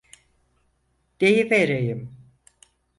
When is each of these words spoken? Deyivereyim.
Deyivereyim. 1.21 2.13